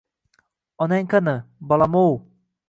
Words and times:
—Onang 0.85 1.11
qani, 1.11 1.35
bolam-ov? 1.73 2.11